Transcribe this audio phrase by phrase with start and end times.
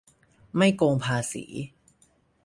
[0.57, 1.45] ไม่โกงภาษี